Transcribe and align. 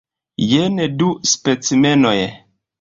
Jen 0.51 0.79
du 1.03 1.11
specimenoj. 1.35 2.19